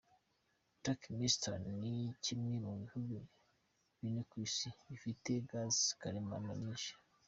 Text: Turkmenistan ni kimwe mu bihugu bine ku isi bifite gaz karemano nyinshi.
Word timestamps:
Turkmenistan 0.83 1.63
ni 1.81 1.93
kimwe 2.25 2.55
mu 2.65 2.73
bihugu 2.81 3.17
bine 3.99 4.21
ku 4.29 4.35
isi 4.45 4.67
bifite 4.89 5.31
gaz 5.49 5.75
karemano 6.01 6.51
nyinshi. 6.63 6.91